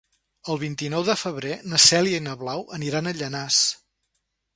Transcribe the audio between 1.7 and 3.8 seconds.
na Cèlia i na Blau aniran a Llanars.